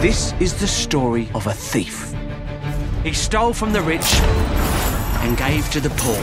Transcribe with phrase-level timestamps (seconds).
[0.00, 2.14] This is the story of a thief.
[3.02, 4.20] He stole from the rich
[5.24, 6.16] and gave to the poor.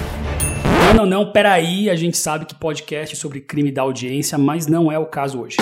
[0.87, 4.65] Não, não, não, peraí, a gente sabe que podcast é sobre crime da audiência, mas
[4.65, 5.57] não é o caso hoje.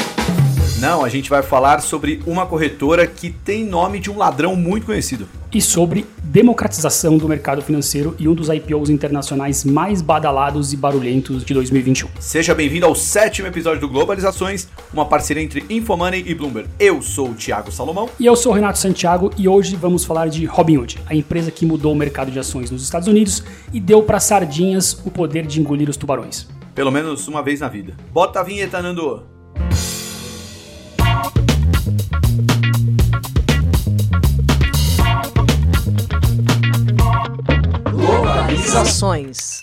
[0.83, 4.85] Não, a gente vai falar sobre uma corretora que tem nome de um ladrão muito
[4.85, 5.29] conhecido.
[5.53, 11.45] E sobre democratização do mercado financeiro e um dos IPOs internacionais mais badalados e barulhentos
[11.45, 12.09] de 2021.
[12.19, 16.67] Seja bem-vindo ao sétimo episódio do Globalizações, uma parceria entre Infomoney e Bloomberg.
[16.77, 18.09] Eu sou o Thiago Salomão.
[18.19, 21.65] E eu sou o Renato Santiago e hoje vamos falar de Robinhood, a empresa que
[21.65, 25.61] mudou o mercado de ações nos Estados Unidos e deu para sardinhas o poder de
[25.61, 26.45] engolir os tubarões.
[26.75, 27.95] Pelo menos uma vez na vida.
[28.11, 29.32] Bota a vinheta, Nando!
[38.71, 39.61] Ações.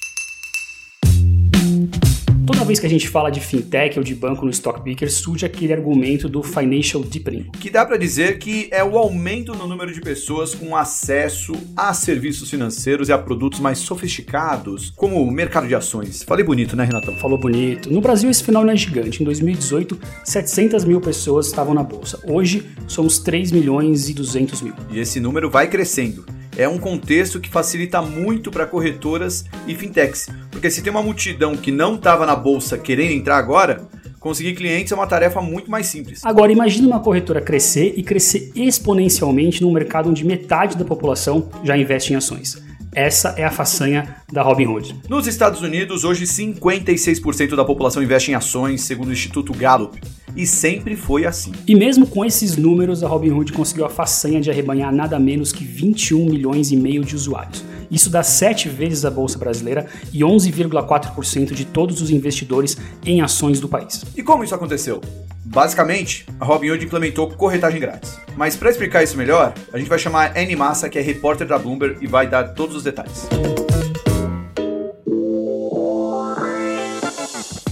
[2.47, 5.45] Toda vez que a gente fala de fintech ou de banco no Stock Picker, surge
[5.45, 7.51] aquele argumento do financial deepening.
[7.59, 11.93] Que dá para dizer que é o aumento no número de pessoas com acesso a
[11.93, 16.23] serviços financeiros e a produtos mais sofisticados, como o mercado de ações.
[16.23, 17.17] Falei bonito, né, Renatão?
[17.17, 17.93] Falou bonito.
[17.93, 19.23] No Brasil, esse fenômeno é gigante.
[19.23, 22.21] Em 2018, 700 mil pessoas estavam na bolsa.
[22.29, 24.75] Hoje, somos 3 milhões e 200 mil.
[24.91, 26.25] E esse número vai crescendo
[26.61, 31.57] é um contexto que facilita muito para corretoras e fintechs, porque se tem uma multidão
[31.57, 35.87] que não estava na bolsa querendo entrar agora, conseguir clientes é uma tarefa muito mais
[35.87, 36.21] simples.
[36.23, 41.79] Agora, imagine uma corretora crescer e crescer exponencialmente num mercado onde metade da população já
[41.79, 42.63] investe em ações.
[42.93, 44.97] Essa é a façanha da Robinhood.
[45.09, 50.01] Nos Estados Unidos, hoje 56% da população investe em ações, segundo o Instituto Gallup.
[50.35, 51.53] E sempre foi assim.
[51.69, 55.65] E mesmo com esses números, a Robinhood conseguiu a façanha de arrebanhar nada menos que
[55.65, 57.65] 21 milhões e meio de usuários.
[57.91, 63.61] Isso dá 7 vezes a bolsa brasileira e 11,4% de todos os investidores em ações
[63.61, 64.05] do país.
[64.17, 65.01] E como isso aconteceu?
[65.45, 68.21] Basicamente, a Robinhood implementou corretagem grátis.
[68.37, 71.47] Mas para explicar isso melhor, a gente vai chamar a Annie Massa, que é repórter
[71.47, 73.29] da Bloomberg e vai dar todos os detalhes.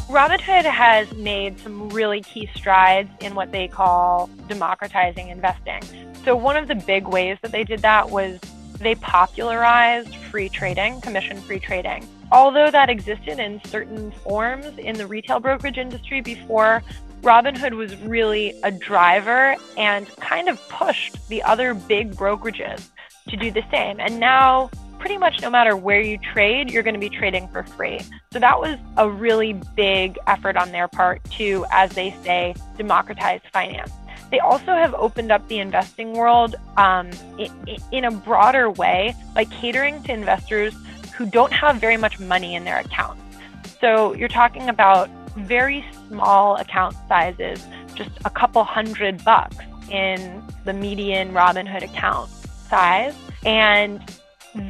[0.09, 5.81] Robinhood has made some really key strides in what they call democratizing investing.
[6.25, 8.41] So, one of the big ways that they did that was
[8.81, 12.09] they popularized free trading, commission free trading.
[12.33, 16.83] Although that existed in certain forms in the retail brokerage industry before,
[17.23, 22.89] Robinhood was really a driver and kind of pushed the other big brokerages
[23.29, 24.01] to do the same.
[24.01, 27.63] And now pretty much no matter where you trade, you're going to be trading for
[27.63, 28.01] free.
[28.33, 33.41] So that was a really big effort on their part to, as they say, democratize
[33.53, 33.93] finance.
[34.31, 37.51] They also have opened up the investing world um, in,
[37.93, 40.75] in a broader way by catering to investors
[41.17, 43.23] who don't have very much money in their accounts.
[43.81, 45.09] So you're talking about
[45.47, 49.57] very small account sizes, just a couple hundred bucks
[49.91, 52.31] in the median Robinhood account
[52.69, 53.15] size.
[53.45, 54.01] And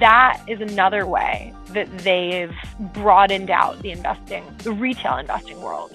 [0.01, 2.55] that is another way that they've
[2.93, 5.93] broadened out the investing, the retail investing world.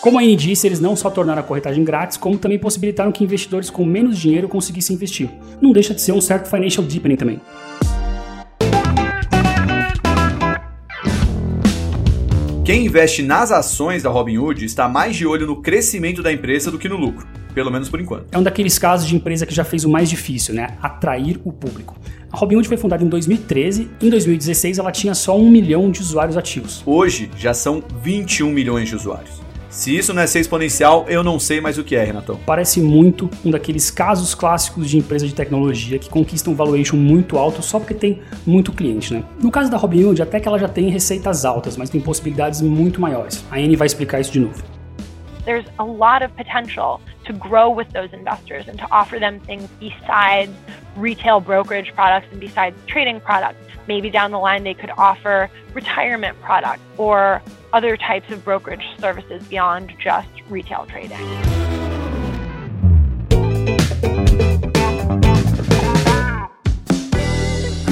[0.00, 3.68] Como a disse, eles não só tornaram a corretagem grátis, como também possibilitaram que investidores
[3.68, 5.28] com menos dinheiro conseguissem investir.
[5.60, 7.40] Não deixa de ser um certo financial deepening também.
[12.70, 16.78] Quem investe nas ações da Robinhood está mais de olho no crescimento da empresa do
[16.78, 18.26] que no lucro, pelo menos por enquanto.
[18.30, 20.78] É um daqueles casos de empresa que já fez o mais difícil, né?
[20.80, 21.98] Atrair o público.
[22.30, 26.36] A Robinhood foi fundada em 2013, em 2016 ela tinha só um milhão de usuários
[26.36, 26.80] ativos.
[26.86, 29.49] Hoje já são 21 milhões de usuários.
[29.70, 32.40] Se isso não é ser exponencial, eu não sei mais o que é, Renatão.
[32.44, 37.38] Parece muito um daqueles casos clássicos de empresa de tecnologia que conquistam um valuation muito
[37.38, 39.22] alto só porque tem muito cliente, né?
[39.40, 43.00] No caso da Robinhood, até que ela já tem receitas altas, mas tem possibilidades muito
[43.00, 43.44] maiores.
[43.48, 44.60] A Anne vai explicar isso de novo.
[45.44, 49.68] There's a lot of potential to grow with those investors and to offer them things
[49.78, 50.50] besides
[50.96, 53.60] retail brokerage products and besides trading products.
[53.86, 57.40] Maybe down the line they could offer retirement products or
[57.72, 61.59] other types of brokerage services beyond just retail trading.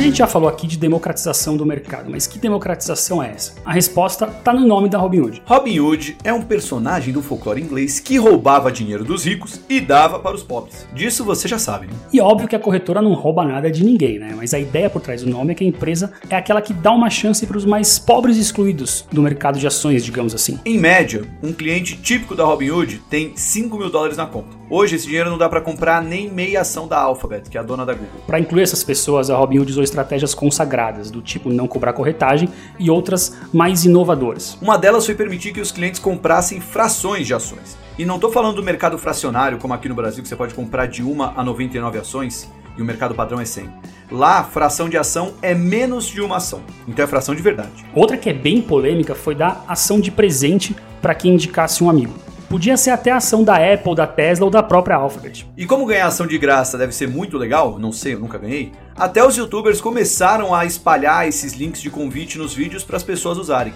[0.09, 3.55] Gente gente já falou aqui de democratização do mercado, mas que democratização é essa?
[3.65, 5.43] A resposta está no nome da Robinhood.
[5.45, 10.35] Robinhood é um personagem do folclore inglês que roubava dinheiro dos ricos e dava para
[10.35, 10.89] os pobres.
[10.95, 11.93] Disso você já sabe, né?
[12.13, 14.33] E óbvio que a corretora não rouba nada de ninguém, né?
[14.35, 16.91] Mas a ideia por trás do nome é que a empresa é aquela que dá
[16.91, 20.59] uma chance para os mais pobres e excluídos do mercado de ações, digamos assim.
[20.65, 24.58] Em média, um cliente típico da Robinhood tem 5 mil dólares na conta.
[24.71, 27.63] Hoje esse dinheiro não dá para comprar nem meia ação da Alphabet, que é a
[27.63, 28.21] dona da Google.
[28.27, 32.91] Para incluir essas pessoas, a Robinhood usou estratégias consagradas, do tipo não cobrar corretagem e
[32.91, 34.59] outras mais inovadoras.
[34.61, 37.79] Uma delas foi permitir que os clientes comprassem frações de ações.
[37.99, 40.85] E não estou falando do mercado fracionário, como aqui no Brasil, que você pode comprar
[40.85, 43.71] de uma a 99 ações e o mercado padrão é 100.
[44.11, 47.85] Lá, fração de ação é menos de uma ação, então é fração de verdade.
[47.95, 52.15] Outra que é bem polêmica foi dar ação de presente para quem indicasse um amigo.
[52.49, 55.47] Podia ser até ação da Apple, da Tesla ou da própria Alphabet.
[55.55, 58.73] E como ganhar ação de graça deve ser muito legal, não sei, eu nunca ganhei,
[58.97, 63.37] até os youtubers começaram a espalhar esses links de convite nos vídeos para as pessoas
[63.37, 63.75] usarem.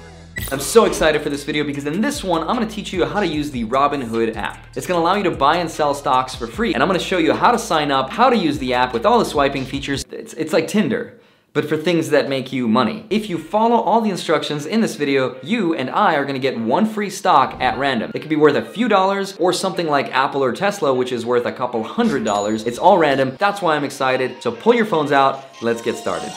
[0.50, 3.04] I'm so excited for this video because in this one, I'm going to teach you
[3.04, 4.56] how to use the Robinhood app.
[4.74, 6.98] It's going to allow you to buy and sell stocks for free, and I'm going
[6.98, 9.26] to show you how to sign up, how to use the app with all the
[9.26, 10.02] swiping features.
[10.10, 11.20] It's, it's like Tinder
[11.52, 13.04] but for things that make you money.
[13.10, 16.58] If you follow all the instructions in this video, you and I are gonna get
[16.58, 18.10] one free stock at random.
[18.14, 21.26] It could be worth a few dollars or something like Apple or Tesla, which is
[21.26, 22.64] worth a couple hundred dollars.
[22.64, 23.36] It's all random.
[23.38, 24.42] That's why I'm excited.
[24.42, 25.40] So pull your phones out.
[25.60, 26.32] Let's get started.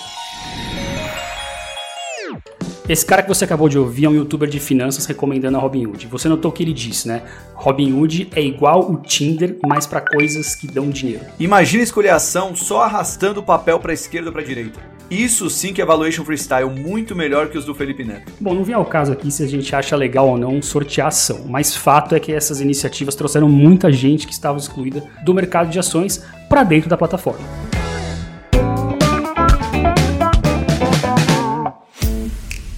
[2.88, 6.06] Esse cara que você acabou de ouvir é um youtuber de finanças recomendando a Robinhood.
[6.06, 7.24] Você notou o que ele disse, né?
[7.56, 11.26] Robinhood é igual o Tinder, mas para coisas que dão dinheiro.
[11.40, 14.95] Imagina escolher a ação só arrastando o papel para esquerda ou para direita.
[15.10, 18.32] Isso sim que é valuation freestyle muito melhor que os do Felipe Neto.
[18.40, 21.46] Bom, não vem ao caso aqui se a gente acha legal ou não sortear ação,
[21.48, 25.78] mas fato é que essas iniciativas trouxeram muita gente que estava excluída do mercado de
[25.78, 27.46] ações para dentro da plataforma.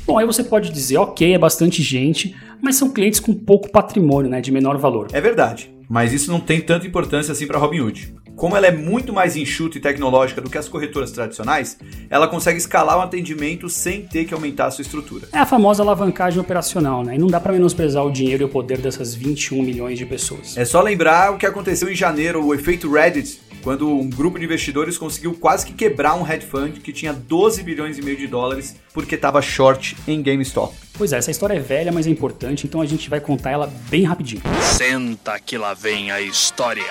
[0.06, 4.30] Bom, aí você pode dizer, ok, é bastante gente, mas são clientes com pouco patrimônio,
[4.30, 5.08] né, de menor valor.
[5.14, 8.14] É verdade, mas isso não tem tanta importância assim para Robinhood.
[8.38, 11.76] Como ela é muito mais enxuta e tecnológica do que as corretoras tradicionais,
[12.08, 15.28] ela consegue escalar o atendimento sem ter que aumentar a sua estrutura.
[15.34, 17.16] É a famosa alavancagem operacional, né?
[17.16, 20.56] E não dá para menosprezar o dinheiro e o poder dessas 21 milhões de pessoas.
[20.56, 24.46] É só lembrar o que aconteceu em janeiro, o efeito Reddit, quando um grupo de
[24.46, 28.28] investidores conseguiu quase que quebrar um hedge fund que tinha 12 bilhões e meio de
[28.28, 30.76] dólares porque estava short em GameStop.
[30.94, 33.74] Pois é, essa história é velha, mas é importante, então a gente vai contar ela
[33.90, 34.44] bem rapidinho.
[34.62, 36.86] Senta que lá vem a história.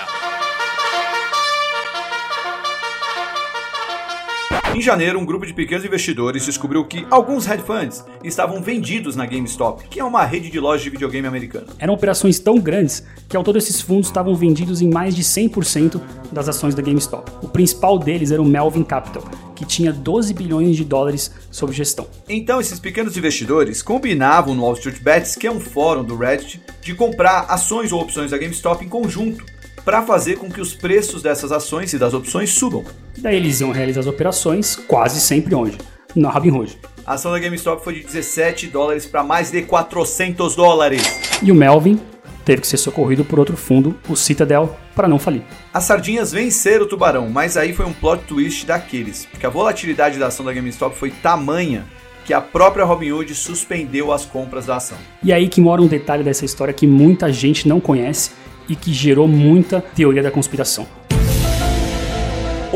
[4.77, 9.25] Em janeiro, um grupo de pequenos investidores descobriu que alguns hedge funds estavam vendidos na
[9.25, 11.69] GameStop, que é uma rede de lojas de videogame americana.
[11.79, 15.99] Eram operações tão grandes que ao todo esses fundos estavam vendidos em mais de 100%
[16.31, 17.33] das ações da GameStop.
[17.43, 19.25] O principal deles era o Melvin Capital,
[19.55, 22.07] que tinha 12 bilhões de dólares sob gestão.
[22.29, 26.61] Então, esses pequenos investidores combinavam no Wall Street Bets, que é um fórum do Reddit,
[26.83, 29.43] de comprar ações ou opções da GameStop em conjunto
[29.87, 32.85] para fazer com que os preços dessas ações e das opções subam.
[33.19, 35.79] Daí eles iam realizar as operações quase sempre onde?
[36.15, 36.79] Na Robinhood.
[37.05, 41.03] A ação da GameStop foi de 17 dólares para mais de 400 dólares.
[41.43, 42.01] E o Melvin
[42.45, 45.43] teve que ser socorrido por outro fundo, o Citadel, para não falir.
[45.73, 50.19] As sardinhas venceram o tubarão, mas aí foi um plot twist daqueles, porque a volatilidade
[50.19, 51.85] da ação da GameStop foi tamanha
[52.25, 54.99] que a própria Robinhood suspendeu as compras da ação.
[55.23, 58.31] E aí que mora um detalhe dessa história que muita gente não conhece
[58.69, 60.87] e que gerou muita teoria da conspiração.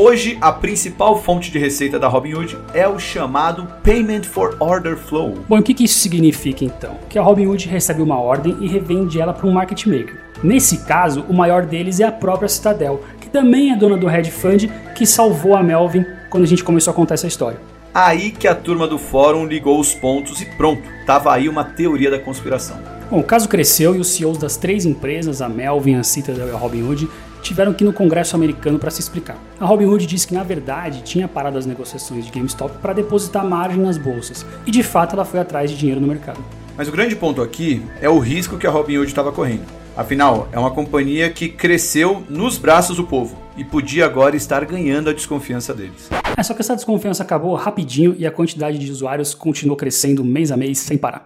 [0.03, 5.35] Hoje, a principal fonte de receita da Robinhood é o chamado Payment for Order Flow.
[5.47, 6.97] Bom, o que, que isso significa então?
[7.07, 10.19] Que a Robinhood recebe uma ordem e revende ela para um market maker.
[10.41, 14.31] Nesse caso, o maior deles é a própria Citadel, que também é dona do hedge
[14.31, 17.59] fund que salvou a Melvin quando a gente começou a contar essa história.
[17.93, 22.09] Aí que a turma do fórum ligou os pontos e pronto, tava aí uma teoria
[22.09, 22.79] da conspiração.
[23.11, 26.51] Bom, o caso cresceu e os CEOs das três empresas, a Melvin, a Citadel e
[26.51, 27.07] a Robinhood,
[27.41, 29.37] tiveram que ir no Congresso americano para se explicar.
[29.59, 33.81] A Robinhood disse que na verdade tinha parado as negociações de GameStop para depositar margem
[33.81, 36.39] nas bolsas, e de fato ela foi atrás de dinheiro no mercado.
[36.77, 39.65] Mas o grande ponto aqui é o risco que a Robinhood estava correndo.
[39.95, 45.09] Afinal, é uma companhia que cresceu nos braços do povo e podia agora estar ganhando
[45.09, 46.09] a desconfiança deles.
[46.37, 50.51] É só que essa desconfiança acabou rapidinho e a quantidade de usuários continuou crescendo mês
[50.51, 51.25] a mês sem parar.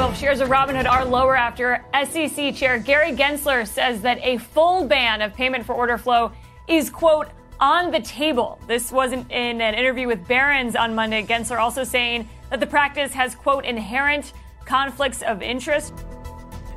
[0.00, 5.20] Shares of Robinhood are lower after SEC Chair Gary Gensler says that a full ban
[5.20, 6.32] of payment for order flow
[6.68, 7.28] is, quote,
[7.60, 8.58] on the table.
[8.66, 11.22] This was in, in an interview with Barron's on Monday.
[11.22, 14.32] Gensler also saying that the practice has, quote, inherent
[14.64, 15.92] conflicts of interest.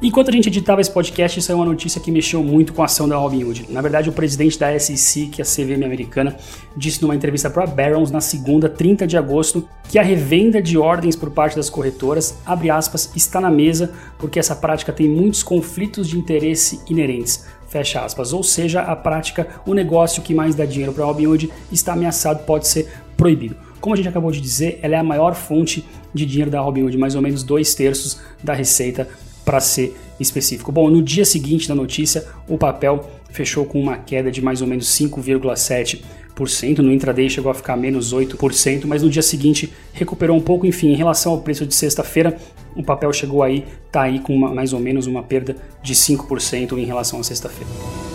[0.06, 3.08] Enquanto a gente editava esse podcast, saiu uma notícia que mexeu muito com a ação
[3.08, 3.68] da Robinhood.
[3.70, 6.36] Na verdade, o presidente da SEC, que é a CVM americana,
[6.76, 10.78] disse numa entrevista para a Barron's na segunda, 30 de agosto, que a revenda de
[10.78, 15.42] ordens por parte das corretoras, abre aspas, está na mesa porque essa prática tem muitos
[15.42, 17.46] conflitos de interesse inerentes.
[17.70, 18.34] Fecha aspas.
[18.34, 22.46] Ou seja, a prática, o negócio que mais dá dinheiro para a Robinhood está ameaçado,
[22.46, 23.56] pode ser proibido.
[23.80, 26.98] Como a gente acabou de dizer, ela é a maior fonte de dinheiro da Robinhood,
[26.98, 29.08] mais ou menos dois terços da receita
[29.44, 30.72] para ser específico.
[30.72, 34.68] Bom, no dia seguinte da notícia, o papel fechou com uma queda de mais ou
[34.68, 36.80] menos 5,7%.
[36.80, 40.66] No intraday chegou a ficar menos 8%, mas no dia seguinte recuperou um pouco.
[40.66, 42.38] Enfim, em relação ao preço de sexta-feira,
[42.76, 46.78] o papel chegou aí, tá aí com uma, mais ou menos uma perda de 5%
[46.78, 48.13] em relação à sexta-feira.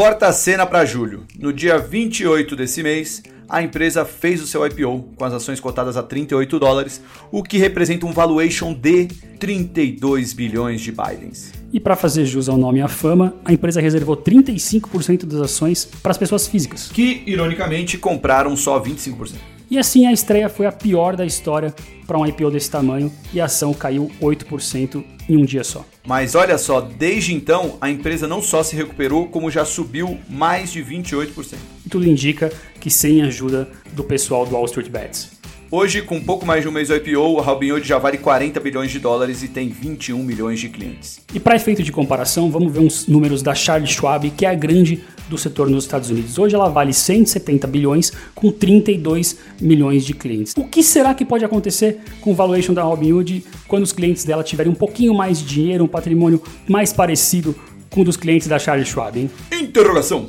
[0.00, 1.26] Corta a cena para julho.
[1.38, 5.94] No dia 28 desse mês, a empresa fez o seu IPO com as ações cotadas
[5.94, 11.52] a 38 dólares, o que representa um valuation de 32 bilhões de Bidens.
[11.70, 15.84] E para fazer jus ao nome e à fama, a empresa reservou 35% das ações
[15.84, 16.88] para as pessoas físicas.
[16.90, 19.34] Que, ironicamente, compraram só 25%.
[19.70, 21.72] E assim a estreia foi a pior da história
[22.04, 25.86] para um IPO desse tamanho e a ação caiu 8% em um dia só.
[26.04, 30.72] Mas olha só, desde então a empresa não só se recuperou, como já subiu mais
[30.72, 31.54] de 28%.
[31.86, 35.38] E tudo indica que sem a ajuda do pessoal do Wall Street Bets.
[35.70, 38.90] Hoje, com pouco mais de um mês do IPO, a Robinhood já vale 40 bilhões
[38.90, 41.20] de dólares e tem 21 milhões de clientes.
[41.32, 44.54] E para efeito de comparação, vamos ver uns números da Charles Schwab, que é a
[44.54, 46.36] grande do setor nos Estados Unidos.
[46.36, 50.52] Hoje ela vale 170 bilhões com 32 milhões de clientes.
[50.56, 54.42] O que será que pode acontecer com o valuation da Robinhood quando os clientes dela
[54.42, 57.54] tiverem um pouquinho mais de dinheiro, um patrimônio mais parecido
[57.88, 59.30] com o dos clientes da Charles Schwab, hein?
[59.52, 60.28] Interrogação.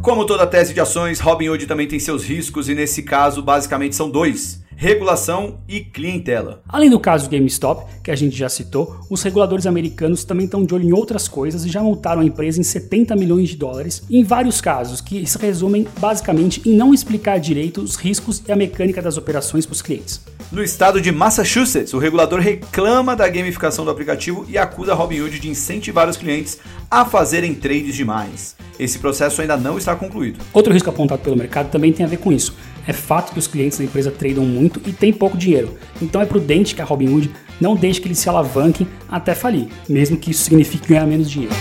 [0.00, 4.08] Como toda tese de ações, Robinhood também tem seus riscos e nesse caso basicamente são
[4.08, 6.62] dois: regulação e clientela.
[6.68, 10.72] Além do caso GameStop, que a gente já citou, os reguladores americanos também estão de
[10.72, 14.22] olho em outras coisas e já multaram a empresa em 70 milhões de dólares em
[14.22, 19.02] vários casos, que se resumem basicamente em não explicar direito os riscos e a mecânica
[19.02, 20.20] das operações para os clientes.
[20.52, 25.40] No estado de Massachusetts, o regulador reclama da gamificação do aplicativo e acusa a Robinhood
[25.40, 26.56] de incentivar os clientes
[26.88, 28.54] a fazerem trades demais.
[28.78, 30.38] Esse processo ainda não está concluído.
[30.52, 32.54] Outro risco apontado pelo mercado também tem a ver com isso.
[32.88, 35.76] É fato que os clientes da empresa tradam muito e têm pouco dinheiro.
[36.00, 37.30] Então é prudente que a Robinhood
[37.60, 41.54] não deixe que eles se alavanquem até falir, mesmo que isso signifique ganhar menos dinheiro.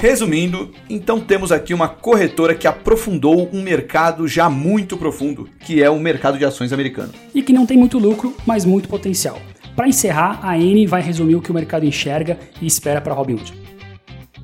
[0.00, 5.90] Resumindo, então temos aqui uma corretora que aprofundou um mercado já muito profundo, que é
[5.90, 7.12] o mercado de ações americano.
[7.34, 9.38] E que não tem muito lucro, mas muito potencial.
[9.76, 13.52] Para encerrar, a Anne vai resumir o que o mercado enxerga e espera para Robinhood.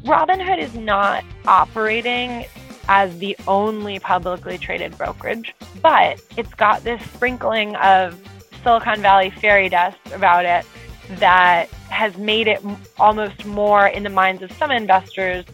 [0.04, 2.44] Robinhood is not operating
[2.88, 8.18] as the only publicly traded brokerage, but it's got this sprinkling of
[8.62, 10.66] Silicon Valley fairy dust about it
[11.18, 12.62] that has made it
[12.98, 15.44] almost more in the minds of some investors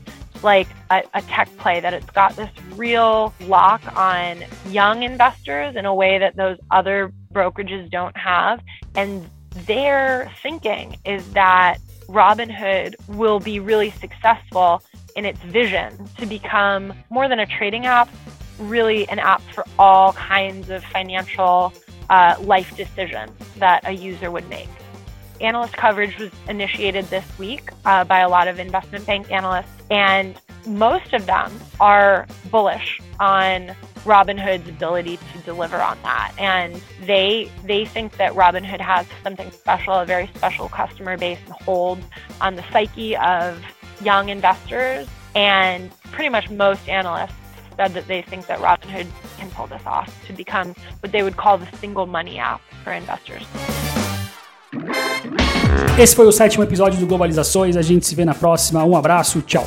[0.42, 5.84] like a, a, tech play that it's got this real lock on young investors in
[5.84, 8.60] a way that those other brokerages don't have.
[8.94, 9.28] And
[9.66, 14.82] their thinking is that Robinhood will be really successful
[15.16, 18.08] in its vision to become more than a trading app,
[18.58, 21.72] really an app for all kinds of financial
[22.08, 24.68] uh, life decisions that a user would make.
[25.40, 30.38] Analyst coverage was initiated this week uh, by a lot of investment bank analysts, and
[30.66, 31.50] most of them
[31.80, 33.74] are bullish on
[34.04, 36.32] Robinhood's ability to deliver on that.
[36.38, 41.54] And they they think that Robinhood has something special, a very special customer base and
[41.54, 42.04] holds
[42.40, 43.62] on the psyche of
[44.02, 45.06] young investors.
[45.34, 47.34] And pretty much most analysts
[47.76, 49.06] said that they think that Robinhood
[49.38, 52.92] can pull this off to become what they would call the single money app for
[52.92, 53.42] investors.
[55.98, 57.76] Esse foi o sétimo episódio do Globalizações.
[57.76, 58.84] A gente se vê na próxima.
[58.84, 59.66] Um abraço, tchau.